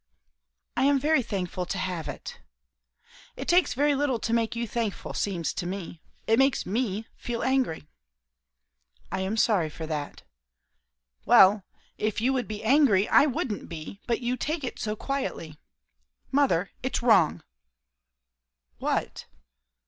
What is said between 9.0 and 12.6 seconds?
"I am sorry for that." "Well, if you would